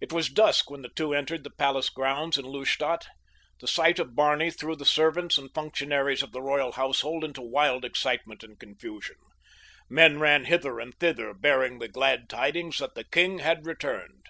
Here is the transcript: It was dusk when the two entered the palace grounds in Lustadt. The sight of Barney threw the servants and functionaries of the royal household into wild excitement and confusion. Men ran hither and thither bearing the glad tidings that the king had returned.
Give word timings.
It 0.00 0.12
was 0.12 0.28
dusk 0.28 0.72
when 0.72 0.82
the 0.82 0.88
two 0.88 1.14
entered 1.14 1.44
the 1.44 1.52
palace 1.52 1.88
grounds 1.88 2.36
in 2.36 2.44
Lustadt. 2.44 3.06
The 3.60 3.68
sight 3.68 4.00
of 4.00 4.16
Barney 4.16 4.50
threw 4.50 4.74
the 4.74 4.84
servants 4.84 5.38
and 5.38 5.54
functionaries 5.54 6.24
of 6.24 6.32
the 6.32 6.42
royal 6.42 6.72
household 6.72 7.22
into 7.22 7.40
wild 7.40 7.84
excitement 7.84 8.42
and 8.42 8.58
confusion. 8.58 9.18
Men 9.88 10.18
ran 10.18 10.46
hither 10.46 10.80
and 10.80 10.98
thither 10.98 11.32
bearing 11.32 11.78
the 11.78 11.86
glad 11.86 12.28
tidings 12.28 12.78
that 12.80 12.96
the 12.96 13.04
king 13.04 13.38
had 13.38 13.66
returned. 13.66 14.26